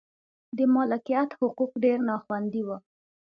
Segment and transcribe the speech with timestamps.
[0.57, 2.69] د مالکیت حقوق ډېر نا خوندي و.